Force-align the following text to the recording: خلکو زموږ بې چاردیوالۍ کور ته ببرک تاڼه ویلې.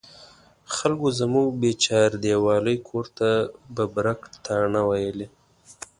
خلکو 0.75 1.07
زموږ 1.19 1.47
بې 1.61 1.71
چاردیوالۍ 1.85 2.77
کور 2.87 3.05
ته 3.17 3.29
ببرک 3.75 4.21
تاڼه 4.45 4.81
ویلې. 4.89 5.27